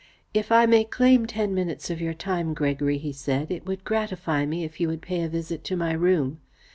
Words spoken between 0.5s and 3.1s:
I may claim ten minutes of your time, Gregory,"